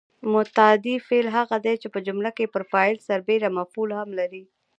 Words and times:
متعدي 0.33 0.95
فعل 1.07 1.27
هغه 1.37 1.57
دی 1.65 1.75
چې 1.81 1.87
په 1.93 1.99
جمله 2.07 2.31
کې 2.37 2.51
پر 2.53 2.63
فاعل 2.71 2.97
سربېره 3.07 3.49
مفعول 3.57 3.89
هم 3.99 4.09
لري. 4.19 4.43